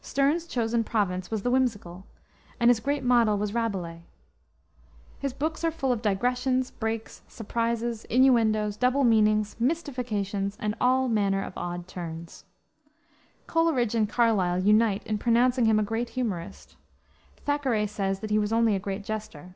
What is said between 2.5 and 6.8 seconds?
and his great model was Rabelais. His books are full of digressions,